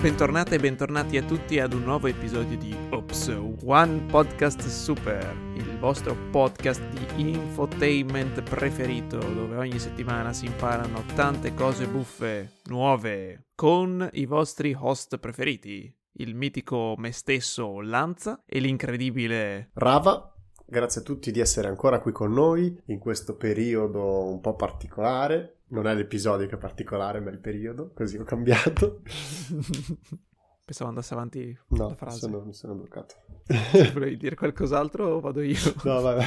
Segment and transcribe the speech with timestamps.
[0.00, 5.76] Bentornate e bentornati a tutti ad un nuovo episodio di Ops One Podcast Super, il
[5.80, 14.08] vostro podcast di infotainment preferito, dove ogni settimana si imparano tante cose buffe, nuove, con
[14.12, 20.32] i vostri host preferiti, il mitico me stesso Lanza e l'incredibile Rava.
[20.64, 25.57] Grazie a tutti di essere ancora qui con noi in questo periodo un po' particolare.
[25.70, 29.02] Non è l'episodio che è particolare, ma il periodo, così ho cambiato.
[30.64, 32.18] Pensavo andasse avanti No, la frase.
[32.18, 33.14] sono- mi sono bloccato.
[33.94, 35.56] Volevi dire qualcos'altro o vado io?
[35.84, 36.22] No, vai.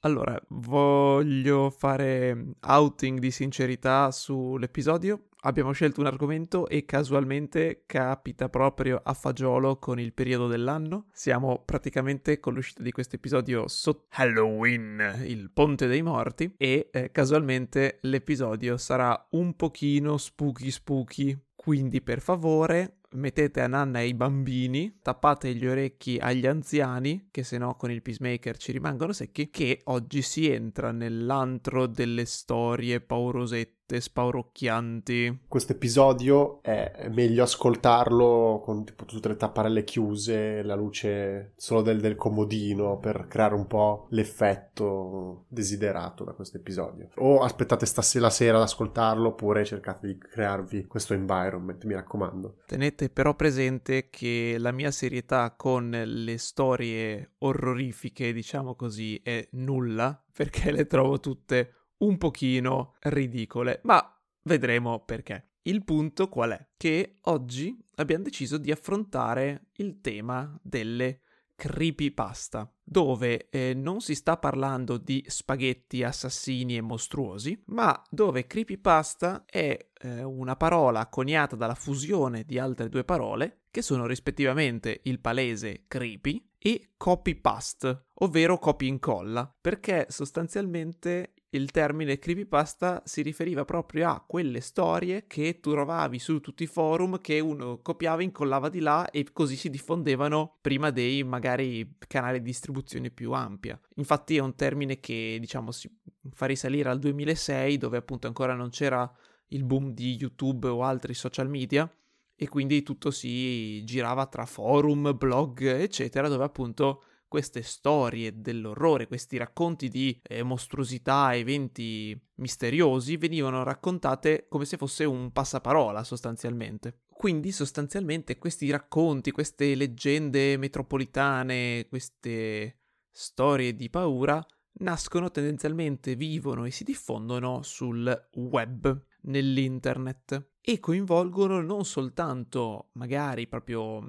[0.00, 5.28] Allora, voglio fare outing di sincerità sull'episodio.
[5.46, 11.04] Abbiamo scelto un argomento e casualmente capita proprio a fagiolo con il periodo dell'anno.
[11.12, 17.10] Siamo praticamente con l'uscita di questo episodio sotto Halloween, il ponte dei morti, e eh,
[17.10, 21.38] casualmente l'episodio sarà un pochino spooky spooky.
[21.54, 27.58] Quindi per favore mettete a nanna i bambini, tappate gli orecchi agli anziani, che se
[27.58, 33.73] no con il peacemaker ci rimangono secchi, che oggi si entra nell'antro delle storie paurosette,
[33.86, 35.40] spaurocchianti.
[35.48, 41.82] Questo episodio è è meglio ascoltarlo con tipo tutte le tapparelle chiuse, la luce solo
[41.82, 47.10] del, del comodino per creare un po' l'effetto desiderato da questo episodio.
[47.16, 52.58] O aspettate stasera sera ad ascoltarlo oppure cercate di crearvi questo environment, mi raccomando.
[52.66, 60.22] Tenete però presente che la mia serietà con le storie orrorifiche, diciamo così, è nulla,
[60.34, 64.02] perché le trovo tutte un pochino ridicole, ma
[64.42, 65.50] vedremo perché.
[65.62, 66.68] Il punto qual è?
[66.76, 71.22] Che oggi abbiamo deciso di affrontare il tema delle
[71.56, 79.44] creepypasta, dove eh, non si sta parlando di spaghetti assassini e mostruosi, ma dove creepypasta
[79.46, 85.20] è eh, una parola coniata dalla fusione di altre due parole, che sono rispettivamente il
[85.20, 94.10] palese creepy e copypaste, ovvero copia incolla, perché sostanzialmente il termine creepypasta si riferiva proprio
[94.10, 98.80] a quelle storie che tu trovavi su tutti i forum che uno copiava, incollava di
[98.80, 103.78] là e così si diffondevano prima dei magari canali di distribuzione più ampia.
[103.96, 105.88] Infatti è un termine che diciamo si
[106.32, 109.10] fa risalire al 2006 dove appunto ancora non c'era
[109.48, 111.88] il boom di YouTube o altri social media
[112.36, 119.36] e quindi tutto si girava tra forum, blog, eccetera, dove appunto queste storie dell'orrore, questi
[119.36, 127.00] racconti di eh, mostruosità, eventi misteriosi venivano raccontate come se fosse un passaparola sostanzialmente.
[127.08, 134.40] Quindi sostanzialmente questi racconti, queste leggende metropolitane, queste storie di paura
[134.74, 144.08] nascono tendenzialmente, vivono e si diffondono sul web, nell'internet e coinvolgono non soltanto magari proprio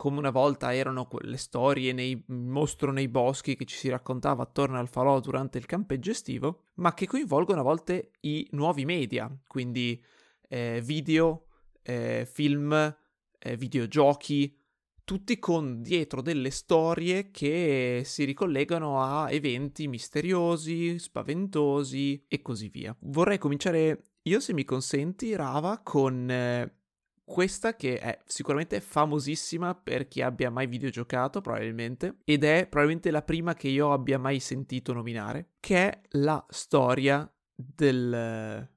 [0.00, 4.78] come una volta erano quelle storie nei mostro nei boschi che ci si raccontava attorno
[4.78, 10.02] al falò durante il campeggio estivo, ma che coinvolgono a volte i nuovi media, quindi
[10.48, 11.48] eh, video,
[11.82, 14.56] eh, film, eh, videogiochi,
[15.04, 22.96] tutti con dietro delle storie che si ricollegano a eventi misteriosi, spaventosi e così via.
[23.00, 26.79] Vorrei cominciare io, se mi consenti, Rava, con eh,
[27.30, 33.22] questa che è sicuramente famosissima per chi abbia mai videogiocato, probabilmente, ed è probabilmente la
[33.22, 38.70] prima che io abbia mai sentito nominare, che è la storia del eh,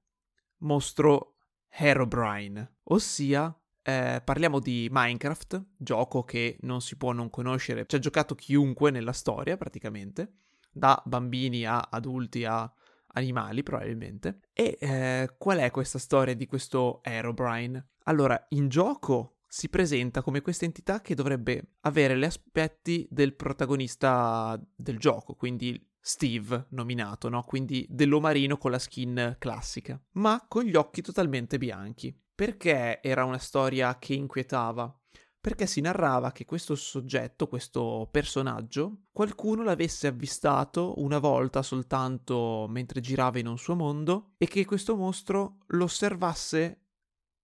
[0.58, 7.96] mostro Herobrine, ossia eh, parliamo di Minecraft, gioco che non si può non conoscere, ci
[7.96, 10.32] ha giocato chiunque nella storia praticamente,
[10.72, 12.72] da bambini a adulti a
[13.14, 14.40] animali probabilmente.
[14.54, 17.88] E eh, qual è questa storia di questo Aerobrine?
[18.04, 24.60] Allora, in gioco si presenta come questa entità che dovrebbe avere gli aspetti del protagonista
[24.76, 27.44] del gioco, quindi Steve nominato, no?
[27.44, 32.14] Quindi dell'omarino con la skin classica, ma con gli occhi totalmente bianchi.
[32.36, 34.92] Perché era una storia che inquietava?
[35.44, 43.02] Perché si narrava che questo soggetto, questo personaggio, qualcuno l'avesse avvistato una volta soltanto mentre
[43.02, 46.84] girava in un suo mondo e che questo mostro lo osservasse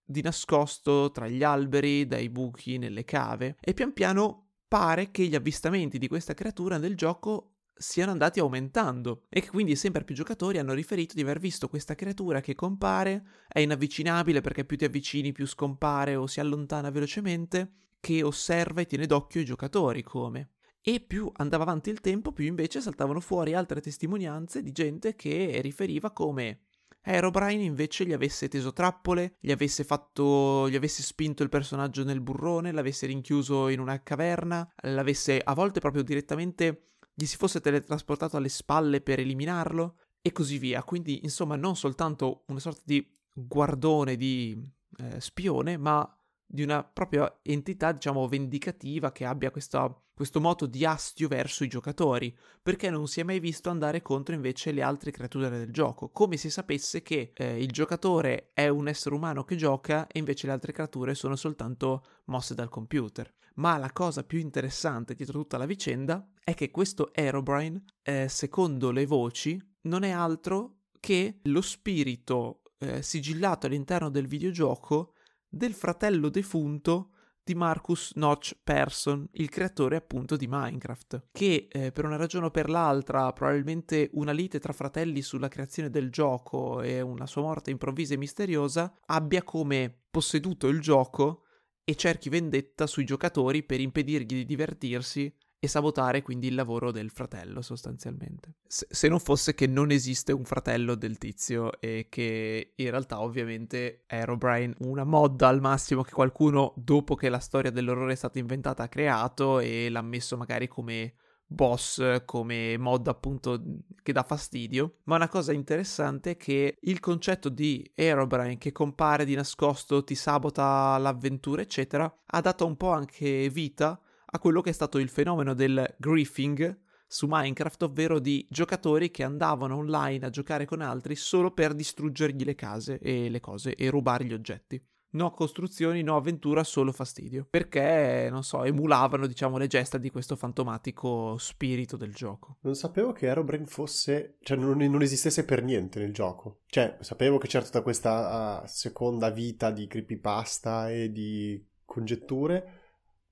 [0.02, 5.34] di nascosto tra gli alberi, dai buchi, nelle cave e pian piano pare che gli
[5.34, 10.56] avvistamenti di questa creatura nel gioco siano andati aumentando e che quindi sempre più giocatori
[10.56, 15.32] hanno riferito di aver visto questa creatura che compare, è inavvicinabile perché più ti avvicini
[15.32, 20.50] più scompare o si allontana velocemente, che osserva e tiene d'occhio i giocatori come.
[20.82, 25.60] E più andava avanti il tempo, più invece saltavano fuori altre testimonianze di gente che
[25.60, 26.62] riferiva come
[27.02, 30.68] Aerobrine invece gli avesse teso trappole, gli avesse fatto.
[30.68, 35.80] gli avesse spinto il personaggio nel burrone, l'avesse rinchiuso in una caverna, l'avesse a volte
[35.80, 40.82] proprio direttamente gli si fosse teletrasportato alle spalle per eliminarlo e così via.
[40.82, 44.62] Quindi, insomma, non soltanto una sorta di guardone di
[44.98, 46.06] eh, spione, ma
[46.52, 51.68] di una propria entità, diciamo, vendicativa che abbia questa, questo moto di astio verso i
[51.68, 56.10] giocatori, perché non si è mai visto andare contro invece le altre creature del gioco,
[56.10, 60.48] come se sapesse che eh, il giocatore è un essere umano che gioca e invece
[60.48, 63.32] le altre creature sono soltanto mosse dal computer.
[63.54, 68.90] Ma la cosa più interessante dietro tutta la vicenda è che questo Aerobrine, eh, secondo
[68.90, 75.14] le voci, non è altro che lo spirito eh, sigillato all'interno del videogioco
[75.50, 77.10] del fratello defunto
[77.42, 82.50] di Marcus Notch Persson, il creatore appunto di Minecraft, che eh, per una ragione o
[82.50, 87.70] per l'altra, probabilmente una lite tra fratelli sulla creazione del gioco e una sua morte
[87.70, 91.44] improvvisa e misteriosa, abbia come posseduto il gioco
[91.82, 97.10] e cerchi vendetta sui giocatori per impedirgli di divertirsi e sabotare quindi il lavoro del
[97.10, 98.54] fratello sostanzialmente.
[98.66, 104.04] Se, non fosse che non esiste un fratello del tizio e che in realtà ovviamente
[104.06, 108.38] è Herobrine una mod al massimo che qualcuno dopo che la storia dell'orrore è stata
[108.38, 111.14] inventata ha creato e l'ha messo magari come
[111.52, 113.60] boss come mod appunto
[114.02, 119.24] che dà fastidio, ma una cosa interessante è che il concetto di Herobrine che compare
[119.24, 124.00] di nascosto, ti sabota l'avventura, eccetera, ha dato un po' anche vita
[124.32, 129.24] a quello che è stato il fenomeno del griefing su Minecraft, ovvero di giocatori che
[129.24, 133.90] andavano online a giocare con altri solo per distruggergli le case e le cose e
[133.90, 134.80] rubare gli oggetti.
[135.12, 137.44] No costruzioni, no avventura, solo fastidio.
[137.50, 142.58] Perché, non so, emulavano, diciamo, le gesta di questo fantomatico spirito del gioco.
[142.60, 144.36] Non sapevo che Aerobrain fosse...
[144.42, 146.60] cioè non, non esistesse per niente nel gioco.
[146.66, 152.79] Cioè, sapevo che c'era tutta questa uh, seconda vita di creepypasta e di congetture,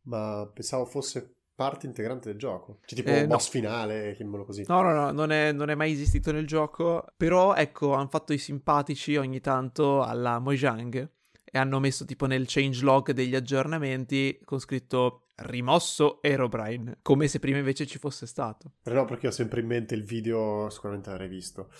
[0.08, 2.78] ma pensavo fosse parte integrante del gioco.
[2.84, 3.50] Cioè, tipo eh, boss no.
[3.50, 4.64] finale, chiamiamolo così.
[4.68, 7.04] No, no, no, non è, non è, mai esistito nel gioco.
[7.16, 11.10] Però, ecco, hanno fatto i simpatici ogni tanto alla Mojang
[11.50, 17.58] e hanno messo tipo nel changelog degli aggiornamenti con scritto rimosso Herobrine, come se prima
[17.58, 18.72] invece ci fosse stato.
[18.84, 21.70] Eh no, perché ho sempre in mente il video, sicuramente l'avrei visto,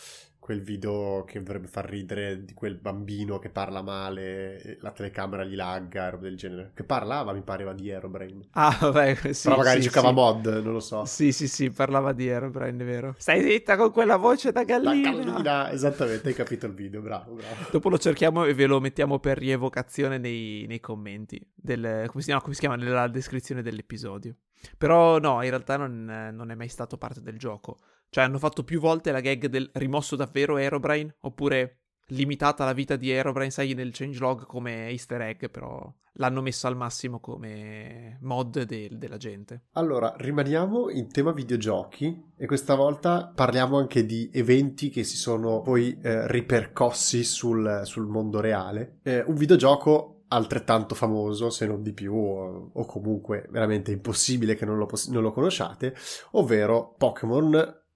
[0.49, 5.55] quel video che dovrebbe far ridere di quel bambino che parla male, la telecamera gli
[5.55, 6.70] lagga, roba del genere.
[6.72, 8.49] Che parlava, mi pareva di Aerobrain.
[8.53, 9.43] Ah, vabbè, sì.
[9.43, 10.15] Però magari sì, giocava sì.
[10.15, 11.05] mod, non lo so.
[11.05, 13.15] Sì, sì, sì, parlava di Aerobrain, è vero.
[13.19, 15.11] Stai zitta con quella voce da gallina.
[15.11, 17.55] Da gallina, esattamente, hai capito il video, bravo, bravo.
[17.70, 22.31] Dopo lo cerchiamo e ve lo mettiamo per rievocazione nei, nei commenti, del, come, si,
[22.31, 24.34] no, come si chiama, nella descrizione dell'episodio.
[24.79, 27.77] Però no, in realtà non, non è mai stato parte del gioco.
[28.10, 32.96] Cioè, hanno fatto più volte la gag del rimosso davvero Aerobrain, oppure limitata la vita
[32.96, 38.62] di Aerobrain, sai, nel changelog come easter egg, però l'hanno messo al massimo come mod
[38.62, 39.65] de- della gente.
[39.72, 45.60] Allora, rimaniamo in tema videogiochi e questa volta parliamo anche di eventi che si sono
[45.60, 48.98] poi eh, ripercossi sul, sul, mondo reale.
[49.03, 54.65] Eh, un videogioco altrettanto famoso, se non di più, o, o comunque veramente impossibile che
[54.65, 55.94] non lo, poss- non lo conosciate,
[56.32, 57.86] ovvero Pokémon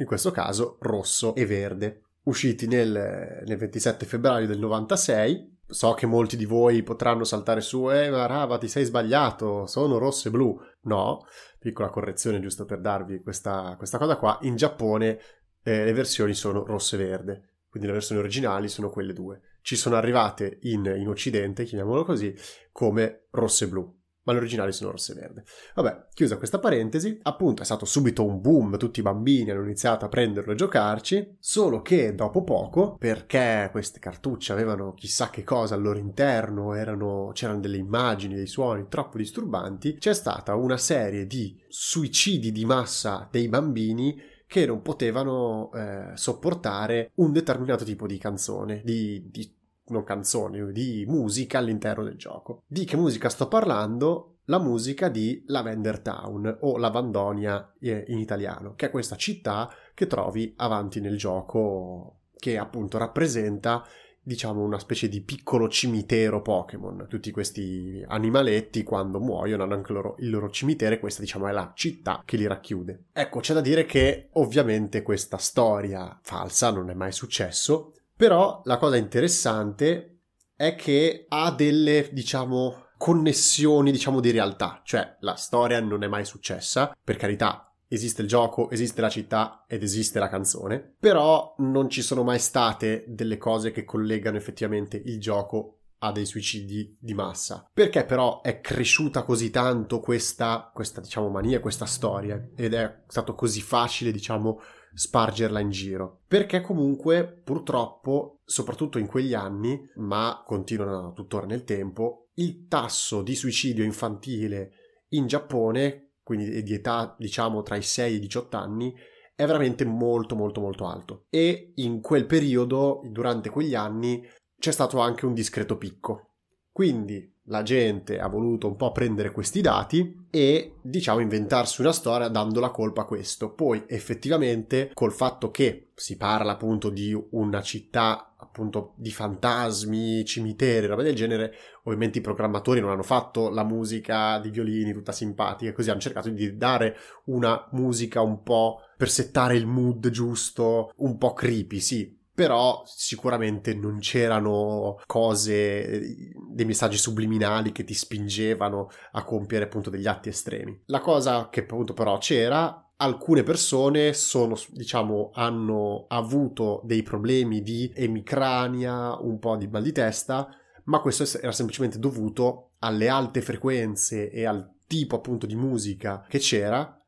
[0.00, 5.58] in questo caso rosso e verde, usciti nel, nel 27 febbraio del 96.
[5.70, 9.98] So che molti di voi potranno saltare su, eh, ma Rava, ti sei sbagliato, sono
[9.98, 10.58] rosso e blu.
[10.82, 11.24] No,
[11.60, 14.38] piccola correzione giusto per darvi questa, questa cosa qua.
[14.42, 15.20] In Giappone
[15.62, 19.42] eh, le versioni sono rosso e verde, quindi le versioni originali sono quelle due.
[19.60, 22.34] Ci sono arrivate in, in Occidente, chiamiamolo così,
[22.72, 23.99] come rosso e blu
[24.30, 25.44] ma le originali sono rosse e verde.
[25.74, 30.04] Vabbè, chiusa questa parentesi, appunto è stato subito un boom, tutti i bambini hanno iniziato
[30.04, 35.74] a prenderlo e giocarci, solo che dopo poco, perché queste cartucce avevano chissà che cosa
[35.74, 41.26] al loro interno, erano, c'erano delle immagini, dei suoni troppo disturbanti, c'è stata una serie
[41.26, 48.18] di suicidi di massa dei bambini che non potevano eh, sopportare un determinato tipo di
[48.18, 49.58] canzone, di, di
[49.90, 52.62] non canzoni, di musica all'interno del gioco.
[52.66, 54.38] Di che musica sto parlando?
[54.44, 60.06] La musica di Lavender Town o Lavandonia eh, in italiano, che è questa città che
[60.06, 63.86] trovi avanti nel gioco che appunto rappresenta
[64.22, 67.06] diciamo una specie di piccolo cimitero Pokémon.
[67.08, 71.52] Tutti questi animaletti quando muoiono hanno anche loro, il loro cimitero e questa diciamo è
[71.52, 73.04] la città che li racchiude.
[73.12, 78.76] Ecco, c'è da dire che ovviamente questa storia falsa non è mai successo, però la
[78.76, 80.24] cosa interessante
[80.54, 84.82] è che ha delle, diciamo, connessioni, diciamo, di realtà.
[84.84, 89.64] Cioè, la storia non è mai successa, per carità, esiste il gioco, esiste la città
[89.66, 95.00] ed esiste la canzone, però non ci sono mai state delle cose che collegano effettivamente
[95.02, 97.70] il gioco a dei suicidi di massa.
[97.72, 103.34] Perché però è cresciuta così tanto questa, questa diciamo, mania, questa storia ed è stato
[103.34, 104.60] così facile, diciamo,
[104.94, 106.22] spargerla in giro.
[106.26, 113.34] Perché comunque, purtroppo, soprattutto in quegli anni, ma continuano tuttora nel tempo, il tasso di
[113.34, 114.72] suicidio infantile
[115.10, 118.94] in Giappone, quindi di età diciamo tra i 6 e i 18 anni,
[119.34, 121.24] è veramente molto molto molto alto.
[121.30, 124.22] E in quel periodo, durante quegli anni,
[124.58, 126.34] c'è stato anche un discreto picco.
[126.70, 132.28] Quindi la gente ha voluto un po' prendere questi dati e diciamo inventarsi una storia
[132.28, 133.50] dando la colpa a questo.
[133.50, 140.86] Poi effettivamente col fatto che si parla appunto di una città appunto di fantasmi, cimiteri,
[140.86, 141.52] roba del genere,
[141.84, 146.30] ovviamente i programmatori non hanno fatto la musica di violini tutta simpatica, così hanno cercato
[146.30, 152.18] di dare una musica un po' per settare il mood giusto, un po' creepy, sì,
[152.40, 160.06] però sicuramente non c'erano cose, dei messaggi subliminali che ti spingevano a compiere appunto degli
[160.06, 160.84] atti estremi.
[160.86, 167.92] La cosa che appunto però c'era alcune persone sono, diciamo, hanno avuto dei problemi di
[167.94, 170.48] emicrania, un po' di mal di testa,
[170.84, 176.38] ma questo era semplicemente dovuto alle alte frequenze e al tipo appunto di musica che
[176.38, 176.99] c'era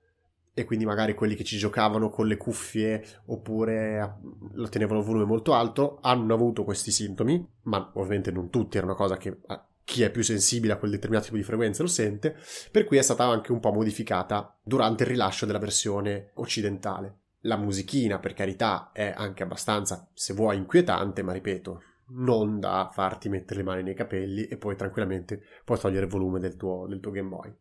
[0.54, 4.18] e quindi magari quelli che ci giocavano con le cuffie oppure
[4.52, 8.86] lo tenevano a volume molto alto hanno avuto questi sintomi, ma ovviamente non tutti, era
[8.86, 9.38] una cosa che
[9.84, 12.36] chi è più sensibile a quel determinato tipo di frequenza lo sente,
[12.70, 17.18] per cui è stata anche un po' modificata durante il rilascio della versione occidentale.
[17.44, 21.82] La musichina, per carità, è anche abbastanza, se vuoi, inquietante, ma ripeto,
[22.14, 26.38] non da farti mettere le mani nei capelli e poi tranquillamente puoi togliere il volume
[26.38, 27.52] del tuo, del tuo Game Boy.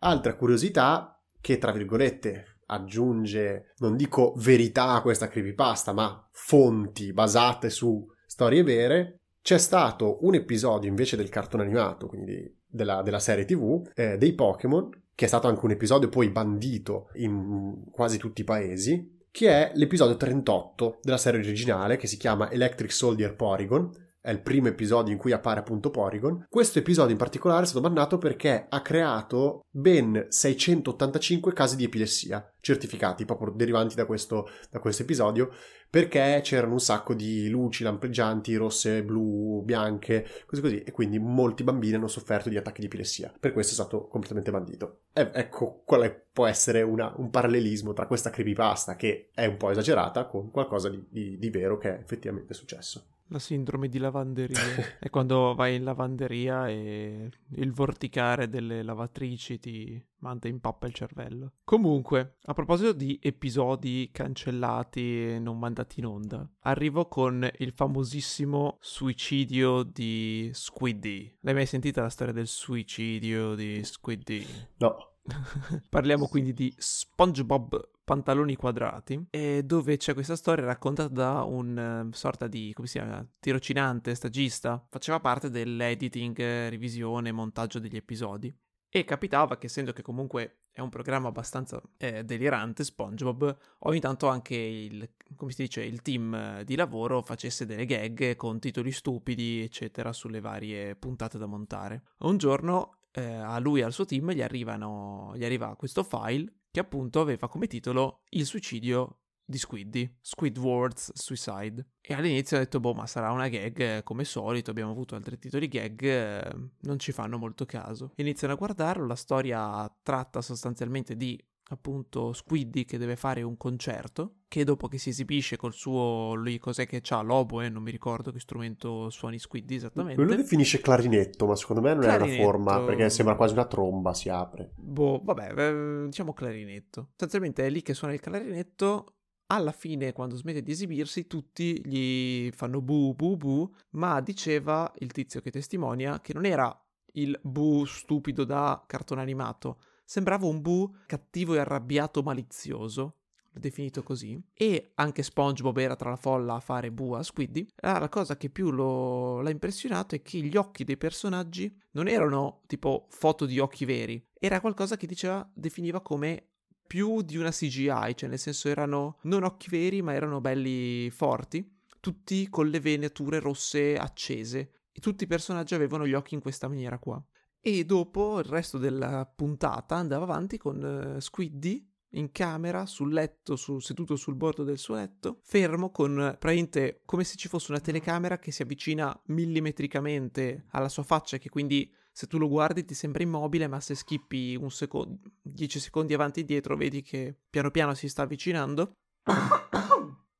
[0.00, 1.15] Altra curiosità
[1.46, 8.64] che tra virgolette aggiunge, non dico verità a questa creepypasta, ma fonti basate su storie
[8.64, 14.18] vere, c'è stato un episodio invece del cartone animato, quindi della, della serie TV, eh,
[14.18, 19.16] dei Pokémon, che è stato anche un episodio poi bandito in quasi tutti i paesi,
[19.30, 24.40] che è l'episodio 38 della serie originale, che si chiama Electric Soldier Porygon, è il
[24.40, 26.46] primo episodio in cui appare appunto Porygon.
[26.48, 32.52] Questo episodio in particolare è stato bannato perché ha creato ben 685 casi di epilessia
[32.58, 35.50] certificati proprio derivanti da questo, da questo episodio
[35.88, 41.62] perché c'erano un sacco di luci lampeggianti rosse, blu, bianche, così così e quindi molti
[41.62, 43.32] bambini hanno sofferto di attacchi di epilessia.
[43.38, 45.02] Per questo è stato completamente bandito.
[45.12, 49.70] E ecco qual può essere una, un parallelismo tra questa creepypasta che è un po'
[49.70, 53.04] esagerata con qualcosa di, di, di vero che è effettivamente successo.
[53.28, 54.56] La sindrome di lavanderia.
[55.00, 60.94] è quando vai in lavanderia e il vorticare delle lavatrici ti manda in pappa il
[60.94, 61.52] cervello.
[61.64, 68.78] Comunque, a proposito di episodi cancellati e non mandati in onda, arrivo con il famosissimo
[68.80, 71.38] suicidio di Squiddy.
[71.40, 74.46] L'hai mai sentita la storia del suicidio di Squiddy?
[74.78, 75.15] No.
[75.88, 79.26] Parliamo quindi di SpongeBob pantaloni quadrati,
[79.64, 84.86] dove c'è questa storia raccontata da un uh, sorta di, come si chiama, tirocinante, stagista,
[84.88, 86.36] faceva parte dell'editing,
[86.68, 88.54] revisione, montaggio degli episodi.
[88.88, 94.28] E capitava che, essendo che comunque è un programma abbastanza eh, delirante, SpongeBob, ogni tanto
[94.28, 99.62] anche il, come si dice, il team di lavoro facesse delle gag con titoli stupidi,
[99.62, 102.02] eccetera, sulle varie puntate da montare.
[102.18, 106.52] Un giorno eh, a lui e al suo team gli, arrivano, gli arriva questo file
[106.70, 111.86] che appunto aveva come titolo Il suicidio di Squiddy, Squidward's Suicide.
[112.00, 115.68] E all'inizio ho detto, boh, ma sarà una gag come solito, abbiamo avuto altri titoli
[115.68, 118.12] gag, eh, non ci fanno molto caso.
[118.16, 124.36] Iniziano a guardarlo, la storia tratta sostanzialmente di appunto Squiddy che deve fare un concerto
[124.46, 127.20] che dopo che si esibisce col suo lui cos'è che c'ha?
[127.20, 127.68] L'oboe?
[127.68, 130.20] Non mi ricordo che strumento suoni Squiddy esattamente.
[130.20, 132.32] Lui lo definisce clarinetto ma secondo me non clarinetto...
[132.32, 134.72] è una forma perché sembra quasi una tromba si apre.
[134.76, 137.08] Boh vabbè eh, diciamo clarinetto.
[137.10, 139.16] Sostanzialmente è lì che suona il clarinetto
[139.48, 145.12] alla fine, quando smette di esibirsi, tutti gli fanno bu bu bu, ma diceva il
[145.12, 146.76] tizio che testimonia che non era
[147.12, 153.16] il bu stupido da cartone animato, sembrava un bu cattivo e arrabbiato malizioso,
[153.52, 157.66] definito così, e anche SpongeBob era tra la folla a fare bu a Squiddy.
[157.80, 159.40] Allora, la cosa che più lo...
[159.40, 164.24] l'ha impressionato è che gli occhi dei personaggi non erano tipo foto di occhi veri,
[164.38, 166.48] era qualcosa che diceva, definiva come
[166.86, 171.68] più di una CGI, cioè nel senso erano non occhi veri ma erano belli forti,
[171.98, 176.68] tutti con le venature rosse accese e tutti i personaggi avevano gli occhi in questa
[176.68, 177.20] maniera qua.
[177.60, 183.56] E dopo il resto della puntata andava avanti con uh, Squiddy in camera, sul letto,
[183.56, 187.80] su, seduto sul bordo del suo letto, fermo con praticamente come se ci fosse una
[187.80, 192.94] telecamera che si avvicina millimetricamente alla sua faccia, che quindi se tu lo guardi ti
[192.94, 197.70] sembra immobile, ma se skippi un secondo, 10 secondi avanti e dietro, vedi che piano
[197.70, 198.94] piano si sta avvicinando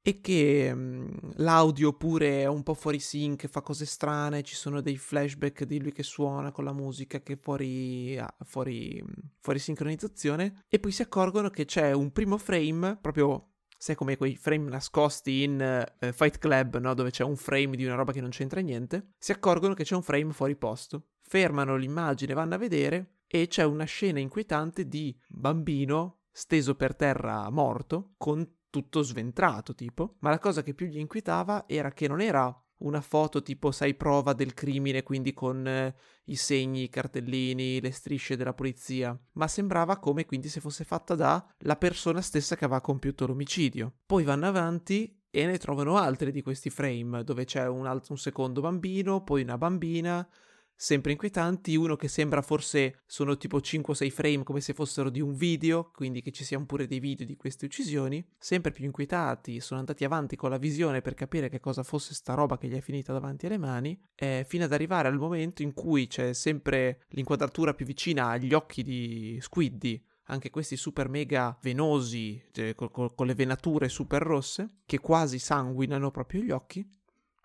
[0.06, 4.80] e che mh, l'audio pure è un po' fuori sync, fa cose strane, ci sono
[4.80, 9.02] dei flashback di lui che suona con la musica che fuori, ah, fuori,
[9.40, 10.62] fuori sincronizzazione.
[10.68, 15.42] E poi si accorgono che c'è un primo frame proprio sai come quei frame nascosti
[15.42, 16.94] in uh, Fight Club, no?
[16.94, 19.96] dove c'è un frame di una roba che non c'entra niente, si accorgono che c'è
[19.96, 25.18] un frame fuori posto, fermano l'immagine, vanno a vedere e c'è una scena inquietante di
[25.26, 28.46] bambino steso per terra morto con
[28.82, 33.00] tutto sventrato tipo, ma la cosa che più gli inquietava era che non era una
[33.00, 35.94] foto tipo sai prova del crimine quindi con eh,
[36.26, 41.14] i segni, i cartellini, le strisce della polizia, ma sembrava come quindi se fosse fatta
[41.14, 43.94] da la persona stessa che aveva compiuto l'omicidio.
[44.04, 48.18] Poi vanno avanti e ne trovano altri di questi frame dove c'è un, alt- un
[48.18, 50.28] secondo bambino, poi una bambina,
[50.76, 55.20] sempre inquietanti, uno che sembra forse sono tipo 5 6 frame come se fossero di
[55.20, 59.60] un video, quindi che ci siano pure dei video di queste uccisioni, sempre più inquietati,
[59.60, 62.76] sono andati avanti con la visione per capire che cosa fosse sta roba che gli
[62.76, 67.04] è finita davanti alle mani, eh, fino ad arrivare al momento in cui c'è sempre
[67.08, 73.26] l'inquadratura più vicina agli occhi di Squiddy, anche questi super mega venosi, cioè, con, con
[73.26, 76.88] le venature super rosse, che quasi sanguinano proprio gli occhi,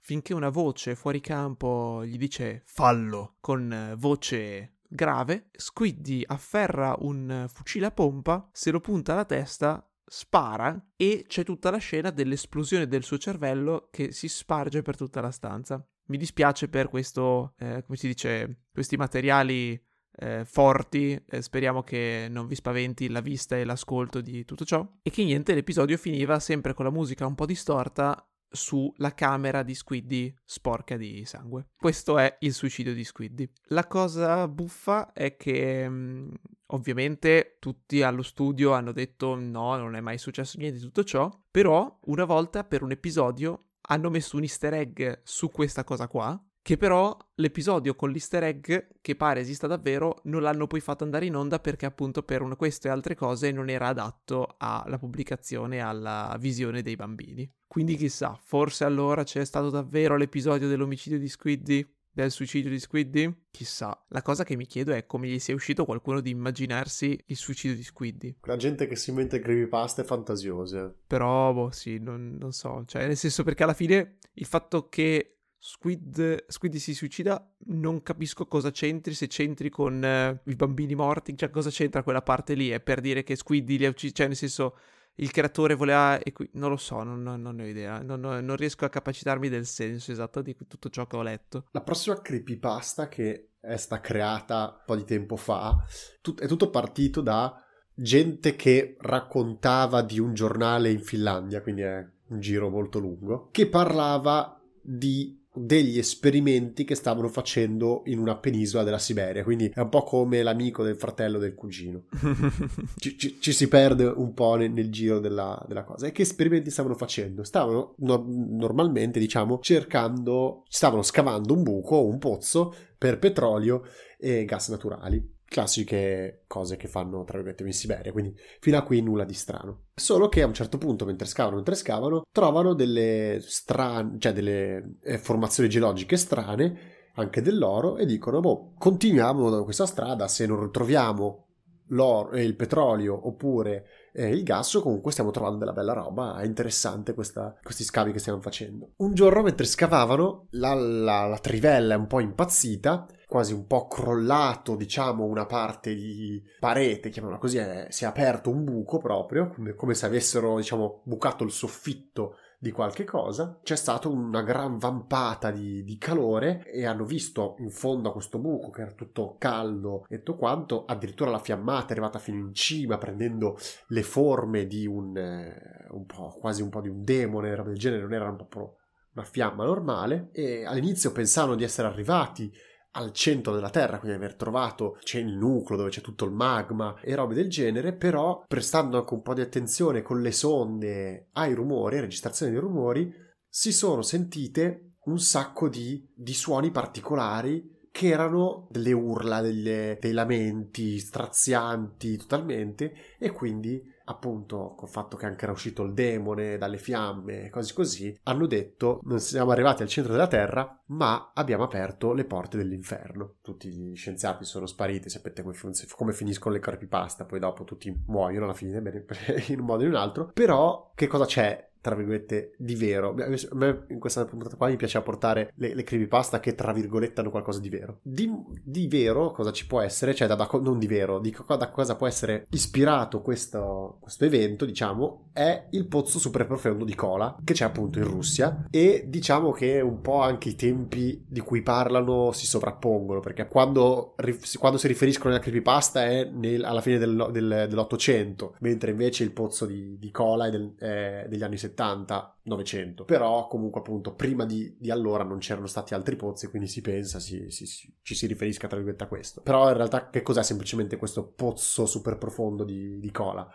[0.01, 7.85] finché una voce fuori campo gli dice fallo con voce grave, Squiddy afferra un fucile
[7.85, 13.03] a pompa, se lo punta alla testa, spara e c'è tutta la scena dell'esplosione del
[13.03, 15.85] suo cervello che si sparge per tutta la stanza.
[16.07, 19.81] Mi dispiace per questo, eh, come si dice, questi materiali
[20.17, 24.85] eh, forti, eh, speriamo che non vi spaventi la vista e l'ascolto di tutto ciò.
[25.01, 29.73] E che niente, l'episodio finiva sempre con la musica un po' distorta sulla camera di
[29.73, 31.69] Squiddy sporca di sangue.
[31.77, 33.49] Questo è il suicidio di Squiddy.
[33.67, 36.33] La cosa buffa è che mm,
[36.67, 41.31] ovviamente tutti allo studio hanno detto no, non è mai successo niente di tutto ciò,
[41.49, 46.39] però una volta per un episodio hanno messo un easter egg su questa cosa qua
[46.63, 48.71] che però l'episodio con l'easter egg,
[49.01, 52.55] che pare esista davvero, non l'hanno poi fatto andare in onda perché appunto per una,
[52.55, 57.51] queste e altre cose non era adatto alla pubblicazione e alla visione dei bambini.
[57.65, 61.95] Quindi chissà, forse allora c'è stato davvero l'episodio dell'omicidio di Squiddy?
[62.13, 63.45] Del suicidio di Squiddy?
[63.49, 64.05] Chissà.
[64.09, 67.77] La cosa che mi chiedo è come gli sia uscito qualcuno di immaginarsi il suicidio
[67.77, 68.35] di Squiddy.
[68.41, 70.93] La gente che si inventa creepypasta è fantasiose.
[71.07, 72.83] Però, boh, sì, non, non so.
[72.85, 78.47] Cioè, nel senso perché alla fine il fatto che Squid, Squid si suicida, non capisco
[78.47, 82.69] cosa c'entri, se c'entri con uh, i bambini morti, cioè cosa c'entra quella parte lì?
[82.69, 84.75] È per dire che Squiddy li ha uccisi, cioè nel senso
[85.17, 86.19] il creatore voleva...
[86.19, 89.49] Equi- non lo so, non, non, non ne ho idea, non, non, riesco a capacitarmi
[89.49, 91.67] del senso esatto di tutto ciò che ho letto.
[91.73, 95.77] La prossima creepypasta che è stata creata un po' di tempo fa
[96.21, 102.03] tut- è tutto partito da gente che raccontava di un giornale in Finlandia, quindi è
[102.29, 108.83] un giro molto lungo, che parlava di degli esperimenti che stavano facendo in una penisola
[108.83, 112.03] della Siberia, quindi è un po' come l'amico del fratello del cugino.
[112.97, 116.07] ci, ci, ci, si perde un po' nel, nel giro della, della, cosa.
[116.07, 117.43] E che esperimenti stavano facendo?
[117.43, 123.83] Stavano no, normalmente, diciamo, cercando, stavano scavando un buco, un pozzo per petrolio
[124.17, 129.01] e gas naturali classiche cose che fanno, tra virgolette, in Siberia, quindi fino a qui
[129.01, 129.87] nulla di strano.
[129.93, 134.99] Solo che a un certo punto, mentre scavano, mentre scavano, trovano delle strane, cioè delle
[135.03, 140.71] eh, formazioni geologiche strane, anche dell'oro, e dicono, boh, continuiamo da questa strada, se non
[140.71, 141.47] troviamo
[141.87, 143.83] l'oro, eh, il petrolio oppure
[144.13, 148.19] eh, il gas, comunque stiamo trovando della bella roba, è interessante questa, questi scavi che
[148.19, 148.93] stiamo facendo.
[148.99, 153.87] Un giorno mentre scavavano, la, la, la trivella è un po' impazzita, quasi un po'
[153.87, 159.47] crollato, diciamo, una parte di parete, chiamiamola così, è, si è aperto un buco proprio,
[159.47, 164.77] come, come se avessero, diciamo, bucato il soffitto di qualche cosa, c'è stata una gran
[164.77, 169.37] vampata di, di, calore e hanno visto in fondo a questo buco che era tutto
[169.39, 174.67] caldo e tutto quanto, addirittura la fiammata è arrivata fino in cima prendendo le forme
[174.67, 178.13] di un, eh, un po', quasi un po' di un demone, roba del genere, non
[178.13, 178.75] era po'
[179.13, 180.29] una fiamma normale.
[180.33, 182.51] E all'inizio pensavano di essere arrivati
[182.91, 186.99] al centro della Terra, quindi aver trovato c'è il nucleo dove c'è tutto il magma
[187.01, 191.53] e robe del genere, però prestando anche un po' di attenzione con le sonde ai
[191.53, 193.13] rumori, registrazione dei rumori,
[193.47, 200.13] si sono sentite un sacco di, di suoni particolari che erano delle urla, delle, dei
[200.13, 206.77] lamenti strazianti totalmente e quindi appunto col fatto che anche era uscito il demone dalle
[206.77, 212.13] fiamme cose così, hanno detto non siamo arrivati al centro della Terra, ma abbiamo aperto
[212.13, 213.35] le porte dell'inferno.
[213.41, 215.55] Tutti gli scienziati sono spariti, sapete come,
[215.95, 218.81] come finiscono le creepypasta, poi dopo tutti muoiono alla fine,
[219.47, 220.31] in un modo o in un altro.
[220.33, 223.15] Però che cosa c'è tra virgolette, di vero.
[223.17, 227.21] A me in questa puntata qua mi piace portare le, le creepypasta che, tra virgolette,
[227.21, 227.99] hanno qualcosa di vero.
[228.03, 228.31] Di,
[228.63, 230.13] di vero cosa ci può essere?
[230.13, 234.65] Cioè, da, da, non di vero, di da cosa può essere ispirato questo, questo evento,
[234.65, 239.51] diciamo, è il pozzo super profondo di Kola, che c'è appunto in Russia, e diciamo
[239.51, 244.13] che un po' anche i tempi di cui parlano si sovrappongono, perché quando,
[244.59, 249.31] quando si riferiscono alla creepypasta è nel, alla fine del, del, dell'Ottocento, mentre invece il
[249.31, 253.05] pozzo di, di Kola è, del, è degli anni 70 70, 900.
[253.05, 257.19] Però comunque appunto prima di, di, allora non c'erano stati altri pozzi, quindi si pensa
[257.19, 259.41] si, si, si, ci si riferisca tra virgolette a questo.
[259.41, 263.47] Però in realtà che cos'è semplicemente questo pozzo super profondo di, di cola?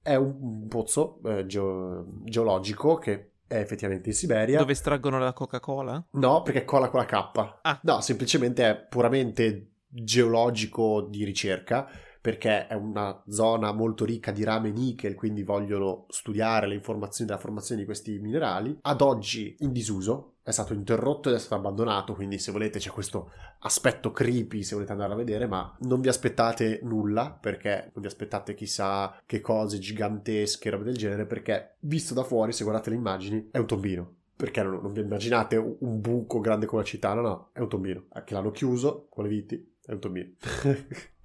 [0.00, 4.58] È un, un pozzo eh, geo, geologico che è effettivamente in Siberia.
[4.58, 6.02] Dove estraggono la Coca-Cola?
[6.12, 7.58] No, perché è cola con la K.
[7.62, 7.80] Ah.
[7.82, 11.86] No, semplicemente è puramente geologico di ricerca
[12.22, 17.28] perché è una zona molto ricca di rame e nickel, quindi vogliono studiare le informazioni
[17.28, 18.78] della formazione di questi minerali.
[18.80, 22.90] Ad oggi in disuso, è stato interrotto ed è stato abbandonato, quindi se volete c'è
[22.90, 23.30] questo
[23.60, 28.06] aspetto creepy se volete andare a vedere, ma non vi aspettate nulla, perché non vi
[28.06, 32.96] aspettate chissà che cose gigantesche, robe del genere, perché visto da fuori, se guardate le
[32.96, 34.14] immagini, è un tombino.
[34.34, 37.68] Perché non, non, vi immaginate un buco grande come la città, no, no, è un
[37.68, 40.30] tombino, che l'hanno chiuso con le viti, è un tombino.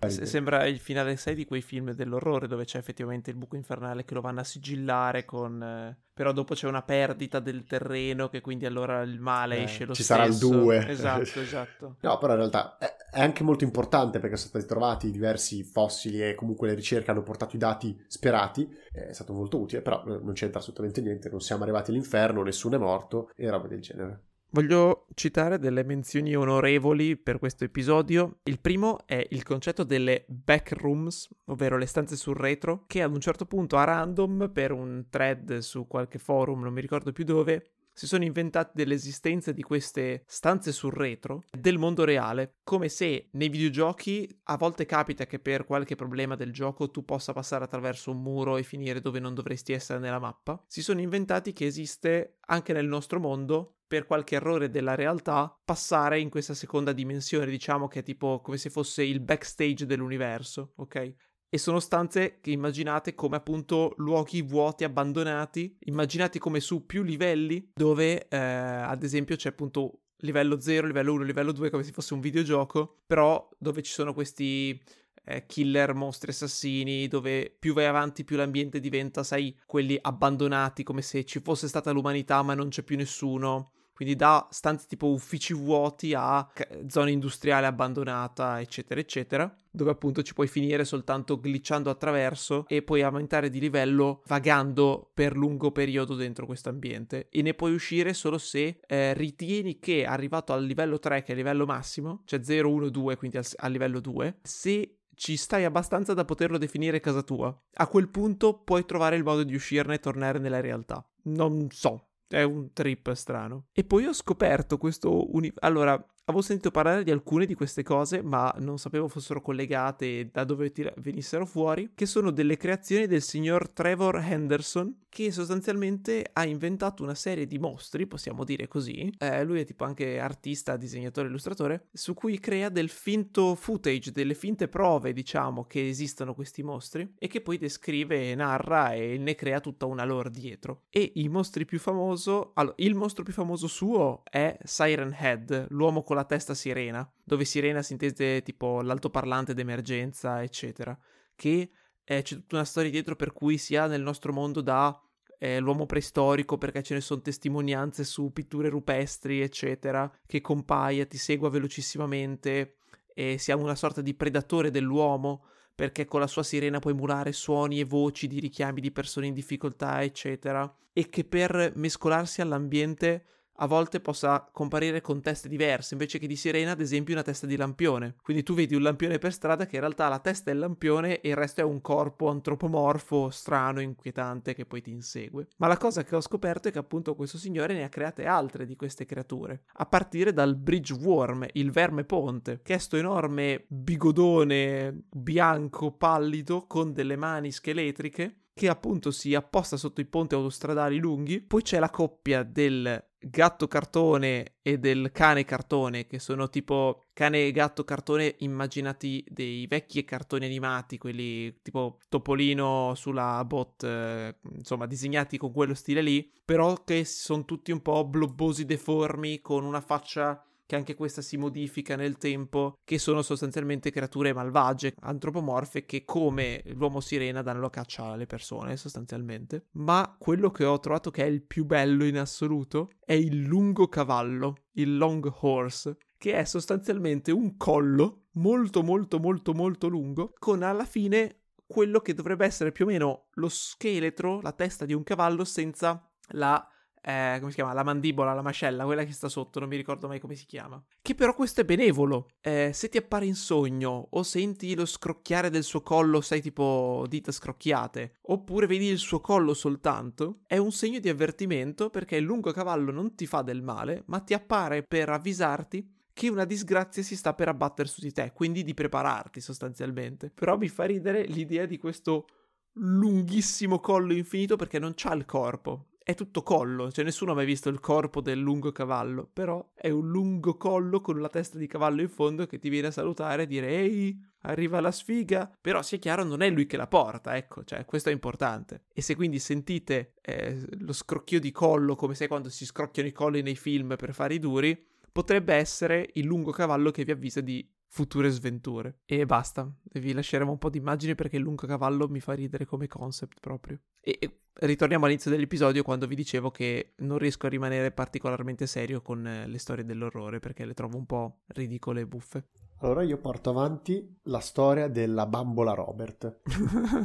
[0.07, 4.13] Sembra il finale 6 di quei film dell'orrore dove c'è effettivamente il buco infernale che
[4.13, 5.61] lo vanno a sigillare con...
[5.61, 9.85] Eh, però dopo c'è una perdita del terreno che quindi allora il male eh, esce
[9.85, 10.23] lo ci stesso.
[10.23, 10.87] Ci sarà il 2.
[10.87, 11.95] Esatto, esatto.
[11.99, 16.27] no, però in realtà è, è, anche molto importante perché sono stati trovati diversi fossili
[16.27, 18.67] e comunque le ricerche hanno portato i dati sperati.
[18.91, 21.29] È stato molto utile, però non c'entra assolutamente niente.
[21.29, 24.26] Non siamo arrivati all'inferno, nessuno è morto e roba del genere.
[24.49, 28.39] Voglio citare delle menzioni onorevoli per questo episodio.
[28.43, 33.19] Il primo è il concetto delle backrooms, ovvero le stanze sul retro, che ad un
[33.19, 37.71] certo punto a random, per un thread su qualche forum, non mi ricordo più dove,
[37.97, 43.49] si sono inventati dell'esistenza di queste stanze sul retro del mondo reale, come se nei
[43.49, 48.21] videogiochi a volte capita che per qualche problema del gioco tu possa passare attraverso un
[48.21, 50.63] muro e finire dove non dovresti essere nella mappa.
[50.67, 56.19] Si sono inventati che esiste anche nel nostro mondo per qualche errore della realtà, passare
[56.19, 61.15] in questa seconda dimensione, diciamo che è tipo come se fosse il backstage dell'universo, ok?
[61.49, 67.71] E sono stanze che immaginate come appunto luoghi vuoti, abbandonati, immaginati come su più livelli,
[67.73, 72.13] dove eh, ad esempio c'è appunto livello 0, livello 1, livello 2, come se fosse
[72.13, 74.81] un videogioco, però dove ci sono questi
[75.23, 81.01] eh, killer, mostri assassini, dove più vai avanti più l'ambiente diventa, sai, quelli abbandonati, come
[81.01, 85.55] se ci fosse stata l'umanità ma non c'è più nessuno quindi da stanze tipo uffici
[85.55, 86.47] vuoti a
[86.87, 93.01] zone industriali abbandonata, eccetera, eccetera, dove appunto ci puoi finire soltanto glitchando attraverso e puoi
[93.01, 98.37] aumentare di livello vagando per lungo periodo dentro questo ambiente e ne puoi uscire solo
[98.37, 102.71] se eh, ritieni che arrivato al livello 3, che è il livello massimo, cioè 0,
[102.71, 107.23] 1, 2, quindi al, al livello 2, se ci stai abbastanza da poterlo definire casa
[107.23, 107.59] tua.
[107.77, 111.03] A quel punto puoi trovare il modo di uscirne e tornare nella realtà.
[111.23, 113.67] Non so, è un trip strano.
[113.71, 115.65] E poi ho scoperto questo universo.
[115.65, 120.29] Allora, avevo sentito parlare di alcune di queste cose, ma non sapevo fossero collegate e
[120.31, 126.29] da dove tira- venissero fuori, che sono delle creazioni del signor Trevor Henderson, che sostanzialmente
[126.33, 129.09] ha inventato una serie di mostri, possiamo dire così.
[129.17, 134.33] Eh, lui è tipo anche artista, disegnatore, illustratore, su cui crea del finto footage, delle
[134.33, 139.61] finte prove, diciamo, che esistono questi mostri, e che poi descrive, narra e ne crea
[139.61, 140.83] tutta una lore dietro.
[140.89, 146.03] E i mostri più famoso, allora, il mostro più famoso suo è Siren Head, l'uomo
[146.03, 150.97] con la testa sirena, dove sirena si intende tipo l'altoparlante d'emergenza, eccetera,
[151.35, 151.71] che
[152.03, 154.99] eh, c'è tutta una storia dietro per cui sia nel nostro mondo da
[155.39, 161.17] eh, l'uomo preistorico perché ce ne sono testimonianze su pitture rupestri, eccetera, che compaia, ti
[161.17, 162.77] segua velocissimamente
[163.13, 167.79] e sia una sorta di predatore dell'uomo perché con la sua sirena può emulare suoni
[167.79, 173.25] e voci di richiami di persone in difficoltà, eccetera, e che per mescolarsi all'ambiente
[173.59, 177.45] a volte possa comparire con teste diverse, invece che di sirena, ad esempio, una testa
[177.45, 178.15] di lampione.
[178.21, 181.21] Quindi tu vedi un lampione per strada che in realtà la testa è il lampione
[181.21, 185.47] e il resto è un corpo antropomorfo, strano, inquietante che poi ti insegue.
[185.57, 188.65] Ma la cosa che ho scoperto è che appunto questo signore ne ha create altre
[188.65, 193.65] di queste creature, a partire dal Bridge Worm, il verme ponte, che è sto enorme
[193.67, 200.97] bigodone bianco pallido con delle mani scheletriche che appunto si apposta sotto i ponti autostradali
[200.97, 201.39] lunghi.
[201.41, 207.45] Poi c'è la coppia del gatto cartone e del cane cartone, che sono tipo cane
[207.45, 214.87] e gatto cartone immaginati dei vecchi cartoni animati, quelli tipo Topolino sulla bot, eh, insomma,
[214.87, 219.81] disegnati con quello stile lì, però che sono tutti un po' blobbosi deformi con una
[219.81, 226.03] faccia che anche questa si modifica nel tempo, che sono sostanzialmente creature malvagie, antropomorfe, che
[226.03, 229.67] come l'uomo sirena danno la caccia alle persone, sostanzialmente.
[229.71, 233.87] Ma quello che ho trovato che è il più bello in assoluto è il lungo
[233.87, 240.63] cavallo, il long horse, che è sostanzialmente un collo molto molto molto molto lungo, con
[240.63, 245.03] alla fine quello che dovrebbe essere più o meno lo scheletro, la testa di un
[245.03, 246.65] cavallo senza la
[247.07, 247.71] eh, come si chiama?
[247.71, 250.83] La mandibola, la mascella, quella che sta sotto, non mi ricordo mai come si chiama.
[251.01, 252.27] Che però questo è benevolo.
[252.41, 257.05] Eh, se ti appare in sogno o senti lo scrocchiare del suo collo, sai tipo
[257.07, 262.25] dita scrocchiate, oppure vedi il suo collo soltanto, è un segno di avvertimento perché il
[262.25, 267.03] lungo cavallo non ti fa del male, ma ti appare per avvisarti che una disgrazia
[267.03, 270.29] si sta per abbattere su di te, quindi di prepararti sostanzialmente.
[270.29, 272.27] Però mi fa ridere l'idea di questo
[272.73, 277.45] lunghissimo collo infinito perché non c'ha il corpo è tutto collo, cioè nessuno ha mai
[277.45, 281.67] visto il corpo del lungo cavallo, però è un lungo collo con la testa di
[281.67, 285.81] cavallo in fondo che ti viene a salutare e dire ehi, arriva la sfiga, però
[285.81, 288.83] sia chiaro non è lui che la porta, ecco, cioè questo è importante.
[288.93, 293.11] E se quindi sentite eh, lo scrocchio di collo, come sai quando si scrocchiano i
[293.11, 297.41] colli nei film per fare i duri, potrebbe essere il lungo cavallo che vi avvisa
[297.41, 298.99] di future sventure.
[299.05, 302.87] E basta, vi lasceremo un po' di immagini perché lungo cavallo mi fa ridere come
[302.87, 303.79] concept proprio.
[303.99, 309.01] E, e ritorniamo all'inizio dell'episodio quando vi dicevo che non riesco a rimanere particolarmente serio
[309.01, 312.47] con eh, le storie dell'orrore perché le trovo un po' ridicole e buffe.
[312.79, 316.41] Allora io porto avanti la storia della bambola Robert.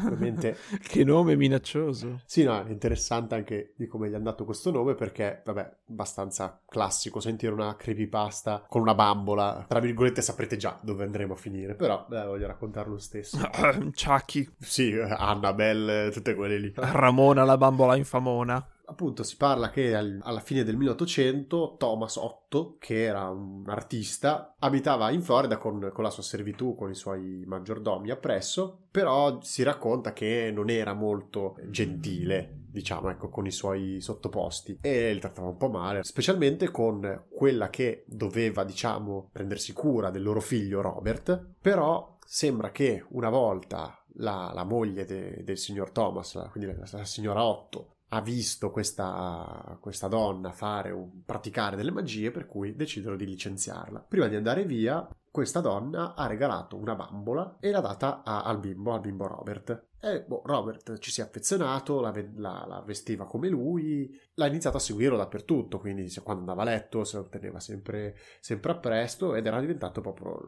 [0.04, 0.56] Ovviamente...
[0.86, 2.20] che nome minaccioso.
[2.26, 6.60] Sì, no, è interessante anche di come gli è andato questo nome perché, vabbè, abbastanza
[6.68, 9.64] classico sentire una creepypasta con una bambola.
[9.66, 13.38] Tra virgolette saprete già dove andremo a finire, però beh, voglio raccontarlo stesso.
[13.94, 14.46] Chucky.
[14.58, 16.72] Sì, Annabelle, tutte quelle lì.
[16.76, 22.76] Ramona la bambola infamona appunto si parla che al, alla fine del 1800 Thomas Otto,
[22.78, 27.44] che era un artista, abitava in Florida con, con, la sua servitù, con i suoi
[27.46, 34.00] maggiordomi appresso, però si racconta che non era molto gentile diciamo, ecco, con i suoi
[34.00, 40.08] sottoposti e li trattava un po' male, specialmente con quella che doveva, diciamo, prendersi cura
[40.10, 45.90] del loro figlio Robert, però sembra che una volta la, la moglie de, del signor
[45.90, 51.90] Thomas, quindi la, la signora Otto, ha visto questa, questa donna fare un, praticare delle
[51.90, 54.04] magie per cui decidono di licenziarla.
[54.06, 58.58] Prima di andare via, questa donna ha regalato una bambola e l'ha data a, al
[58.58, 59.86] bimbo, al bimbo Robert.
[59.98, 64.76] E boh, Robert ci si è affezionato, la, la, la, vestiva come lui, l'ha iniziato
[64.76, 69.46] a seguirlo dappertutto, quindi quando andava a letto se lo teneva sempre, sempre appresto ed
[69.46, 70.38] era diventato proprio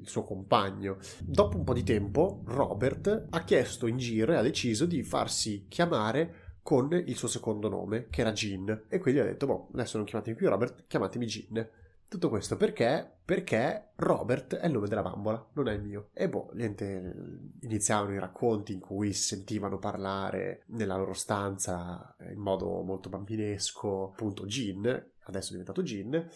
[0.00, 0.96] il suo compagno.
[1.20, 5.66] Dopo un po' di tempo, Robert ha chiesto in giro e ha deciso di farsi
[5.68, 8.86] chiamare con il suo secondo nome, che era Gin.
[8.88, 11.68] E quindi ha detto, boh, adesso non chiamatemi più Robert, chiamatemi Gin.
[12.08, 13.18] Tutto questo perché?
[13.24, 16.08] Perché Robert è il nome della bambola, non è il mio.
[16.12, 17.14] E boh, niente,
[17.60, 24.10] iniziavano i racconti in cui si sentivano parlare nella loro stanza in modo molto bambinesco,
[24.10, 24.86] appunto Gin,
[25.26, 26.28] adesso è diventato Gin,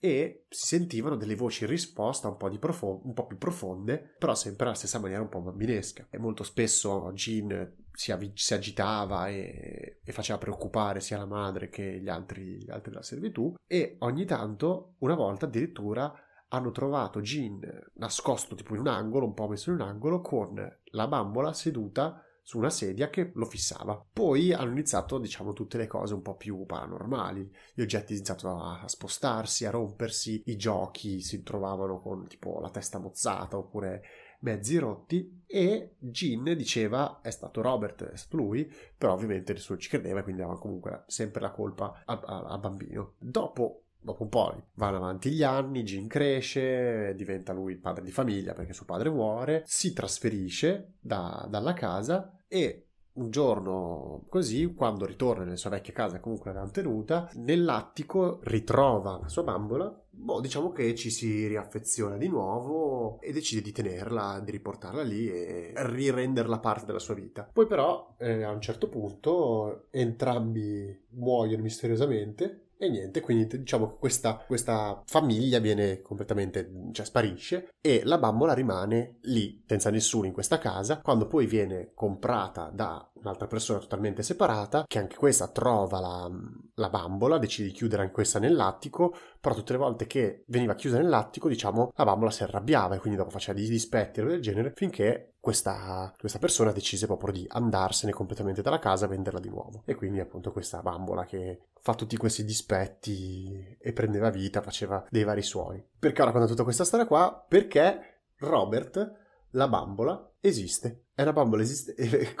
[0.00, 4.34] e si sentivano delle voci in risposta un po', profo- un po', più profonde, però
[4.34, 6.06] sempre alla stessa maniera un po' bambinesca.
[6.08, 11.70] E molto spesso Jean si, av- si agitava e-, e, faceva preoccupare sia la madre
[11.70, 16.12] che gli altri, gli altri della servitù e ogni tanto, una volta addirittura,
[16.48, 17.60] hanno trovato Jean
[17.94, 20.54] nascosto tipo in un angolo, un po' messo in un angolo, con
[20.84, 24.04] la bambola seduta su una sedia che lo fissava.
[24.12, 27.50] Poi hanno iniziato, diciamo, tutte le cose un po' più paranormali.
[27.74, 32.70] Gli oggetti hanno iniziato a spostarsi, a rompersi, i giochi si trovavano con tipo la
[32.70, 34.02] testa mozzata oppure
[34.44, 39.88] mezzi rotti e Gin diceva è stato Robert, è stato lui, però ovviamente nessuno ci
[39.88, 43.14] credeva quindi aveva comunque sempre la colpa a, a, a bambino.
[43.18, 48.52] Dopo dopo un po' vanno avanti gli anni, Jim cresce, diventa lui padre di famiglia
[48.52, 55.44] perché suo padre muore, si trasferisce da, dalla casa e un giorno così, quando ritorna
[55.44, 60.02] nella sua vecchia casa, comunque l'aveva tenuta, nell'attico ritrova la sua bambola.
[60.10, 65.28] Boh, diciamo che ci si riaffeziona di nuovo e decide di tenerla, di riportarla lì
[65.28, 67.48] e rirenderla parte della sua vita.
[67.52, 73.96] Poi però, eh, a un certo punto, entrambi muoiono misteriosamente e niente, quindi diciamo che
[73.98, 80.32] questa, questa, famiglia viene completamente, cioè sparisce e la bambola rimane lì, senza nessuno in
[80.32, 86.00] questa casa, quando poi viene comprata da un'altra persona totalmente separata, che anche questa trova
[86.00, 86.30] la,
[86.74, 90.98] la bambola, decide di chiudere anche questa nell'attico, però tutte le volte che veniva chiusa
[90.98, 94.72] nell'attico, diciamo, la bambola si arrabbiava e quindi dopo faceva dei dispetti e del genere,
[94.74, 99.82] finché questa, questa, persona decise proprio di andarsene completamente dalla casa e venderla di nuovo.
[99.84, 105.22] E quindi appunto questa bambola che fa tutti questi dispetti e prendeva vita, faceva dei
[105.22, 105.86] vari suoni.
[105.98, 107.44] Perché ho raccontato tutta questa storia qua?
[107.46, 109.16] Perché Robert,
[109.50, 111.08] la bambola, esiste.
[111.12, 111.94] È una bambola esiste-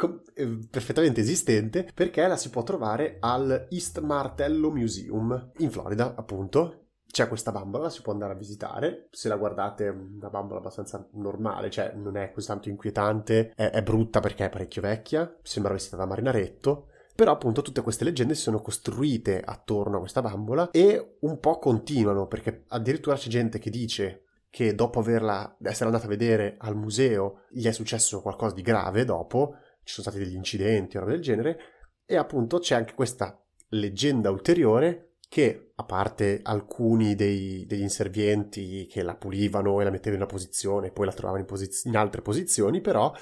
[0.70, 6.83] perfettamente esistente perché la si può trovare al East Martello Museum in Florida, appunto,
[7.14, 9.06] c'è questa bambola, si può andare a visitare.
[9.12, 13.70] Se la guardate è una bambola abbastanza normale, cioè non è così tanto inquietante, è,
[13.70, 16.88] è brutta perché è parecchio vecchia, sembra vestita da marinaretto.
[17.14, 21.60] Però appunto tutte queste leggende si sono costruite attorno a questa bambola e un po'
[21.60, 26.74] continuano, perché addirittura c'è gente che dice che dopo averla, essere andata a vedere al
[26.74, 31.12] museo gli è successo qualcosa di grave dopo, ci sono stati degli incidenti o roba
[31.12, 31.58] del genere,
[32.04, 39.02] e appunto c'è anche questa leggenda ulteriore che a parte alcuni dei, degli inservienti che
[39.02, 41.96] la pulivano e la mettevano in una posizione e poi la trovavano in, posiz- in
[41.96, 43.12] altre posizioni, però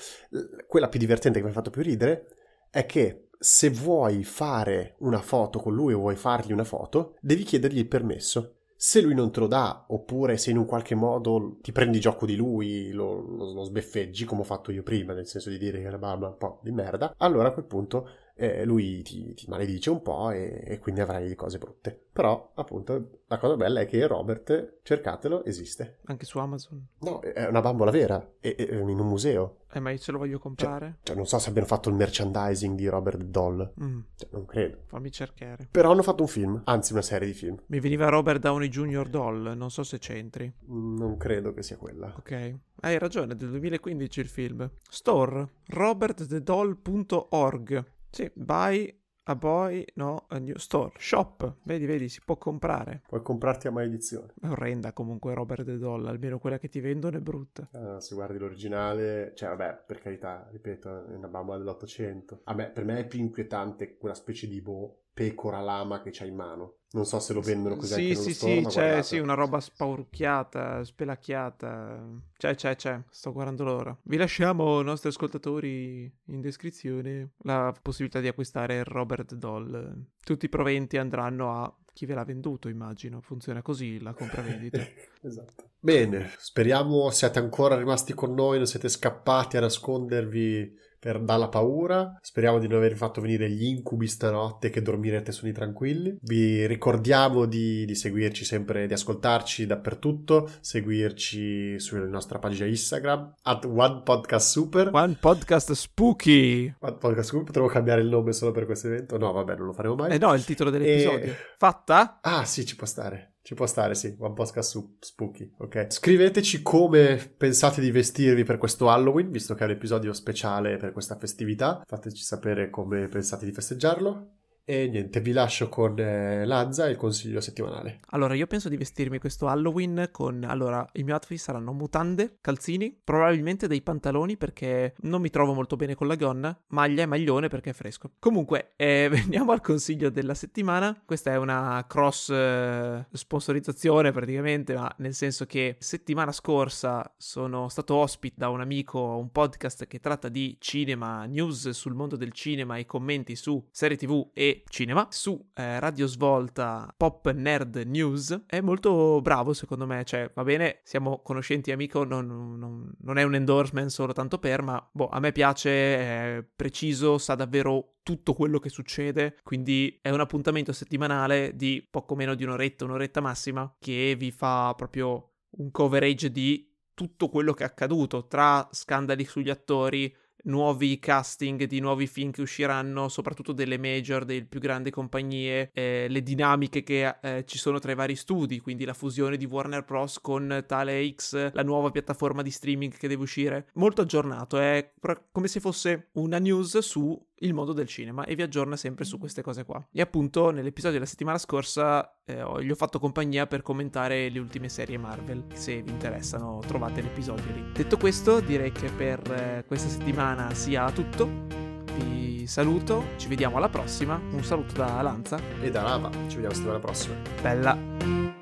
[0.66, 2.26] quella più divertente che mi ha fatto più ridere
[2.70, 7.42] è che se vuoi fare una foto con lui o vuoi fargli una foto, devi
[7.42, 8.58] chiedergli il permesso.
[8.76, 12.24] Se lui non te lo dà, oppure se in un qualche modo ti prendi gioco
[12.26, 15.78] di lui, lo, lo, lo sbeffeggi, come ho fatto io prima, nel senso di dire
[15.80, 18.08] che era un po' di merda, allora a quel punto
[18.42, 21.96] eh, lui ti, ti, maledice un po' e, e, quindi avrai cose brutte.
[22.12, 26.00] Però, appunto, la cosa bella è che Robert, cercatelo, esiste.
[26.06, 26.84] Anche su Amazon?
[26.98, 29.58] No, è una bambola vera, è, è in un museo.
[29.72, 30.96] Eh, ma io ce lo voglio comprare?
[30.96, 33.74] Cioè, cioè non so se abbiano fatto il merchandising di Robert Doll.
[33.80, 34.00] Mm.
[34.16, 34.78] Cioè, non credo.
[34.86, 35.68] Fammi cercare.
[35.70, 37.62] Però hanno fatto un film, anzi una serie di film.
[37.66, 39.08] Mi veniva Robert Downey Jr.
[39.08, 40.52] Doll, non so se c'entri.
[40.66, 42.12] Non credo che sia quella.
[42.18, 42.58] Ok.
[42.80, 44.68] Hai ragione, del 2015 il film.
[44.90, 47.91] Store, robertthedoll.org.
[48.14, 53.00] Sì, buy a boy, no, a new store, shop, vedi, vedi, si può comprare.
[53.08, 54.34] Puoi comprarti a maledizione.
[54.38, 57.70] È orrenda comunque Robert the Doll, almeno quella che ti vendono è brutta.
[57.72, 62.42] Uh, se guardi l'originale, cioè vabbè, per carità, ripeto, è una bambola dell'Ottocento.
[62.44, 66.34] Vabbè, per me è più inquietante quella specie di boh, pecora lama che c'hai in
[66.34, 66.74] mano.
[66.92, 70.84] Non so se lo vendono così sì, sì, store, sì, c'è sì, una roba spaurucchiata,
[70.84, 72.20] spelacchiata.
[72.36, 73.02] C'è, c'è, c'è.
[73.08, 73.98] Sto guardando l'ora.
[74.02, 80.06] Vi lasciamo, ai nostri ascoltatori, in descrizione la possibilità di acquistare il Robert Doll.
[80.22, 83.20] Tutti i proventi andranno a chi ve l'ha venduto, immagino.
[83.20, 84.78] Funziona così la compravendita.
[85.22, 85.70] esatto.
[85.78, 92.16] Bene, speriamo siate ancora rimasti con noi, non siete scappati a nascondervi per dalla paura.
[92.20, 96.16] Speriamo di non aver fatto venire gli incubi stanotte che dormirete sonni tranquilli.
[96.20, 103.64] Vi ricordiamo di, di seguirci sempre, di ascoltarci dappertutto, seguirci sulla nostra pagina Instagram at
[103.64, 104.90] One Podcast Super.
[104.92, 106.72] One Podcast Spooky.
[106.78, 109.18] One Podcast Super, potremmo cambiare il nome solo per questo evento?
[109.18, 110.12] No, vabbè, non lo faremo mai.
[110.12, 111.32] Eh no, è il titolo dell'episodio.
[111.32, 111.36] E...
[111.58, 112.20] Fatta?
[112.22, 113.31] Ah, sì, ci può stare.
[113.42, 115.86] Ci può stare, sì, One Podcast Spooky, ok.
[115.88, 120.92] Scriveteci come pensate di vestirvi per questo Halloween, visto che è un episodio speciale per
[120.92, 121.82] questa festività.
[121.84, 124.41] Fateci sapere come pensate di festeggiarlo.
[124.64, 127.98] E niente, vi lascio con eh, Lanza e il consiglio settimanale.
[128.10, 130.44] Allora, io penso di vestirmi questo Halloween con...
[130.44, 135.74] Allora, il mio outfit saranno mutande, calzini, probabilmente dei pantaloni perché non mi trovo molto
[135.74, 138.12] bene con la gonna, maglia e maglione perché è fresco.
[138.20, 141.02] Comunque, eh, veniamo al consiglio della settimana.
[141.04, 147.96] Questa è una cross eh, sponsorizzazione praticamente, ma nel senso che settimana scorsa sono stato
[147.96, 152.30] ospite da un amico a un podcast che tratta di cinema, news sul mondo del
[152.30, 158.44] cinema e commenti su serie tv e cinema su eh, Radio Svolta Pop Nerd News.
[158.46, 163.22] È molto bravo secondo me, cioè va bene, siamo conoscenti amico, non, non, non è
[163.22, 168.34] un endorsement solo tanto per, ma boh, a me piace, è preciso, sa davvero tutto
[168.34, 173.74] quello che succede, quindi è un appuntamento settimanale di poco meno di un'oretta, un'oretta massima,
[173.78, 179.50] che vi fa proprio un coverage di tutto quello che è accaduto, tra scandali sugli
[179.50, 185.70] attori, nuovi casting di nuovi film che usciranno, soprattutto delle major, delle più grandi compagnie,
[185.72, 189.44] eh, le dinamiche che eh, ci sono tra i vari studi, quindi la fusione di
[189.44, 190.20] Warner Bros.
[190.20, 193.68] con tale X, la nuova piattaforma di streaming che deve uscire.
[193.74, 194.92] Molto aggiornato, è
[195.30, 199.18] come se fosse una news su il mondo del cinema e vi aggiorna sempre su
[199.18, 199.84] queste cose qua.
[199.92, 204.68] E appunto nell'episodio della settimana scorsa eh, gli ho fatto compagnia per commentare le ultime
[204.68, 205.44] serie Marvel.
[205.54, 207.72] Se vi interessano trovate l'episodio lì.
[207.72, 211.70] Detto questo direi che per eh, questa settimana sia tutto.
[211.96, 214.16] Vi saluto, ci vediamo alla prossima.
[214.16, 215.38] Un saluto da Lanza.
[215.60, 217.14] E da Lava, ci vediamo settimana prossima.
[217.40, 218.41] Bella.